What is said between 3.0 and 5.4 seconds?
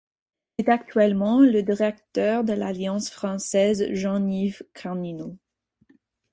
française, Jean-Yves Carnino.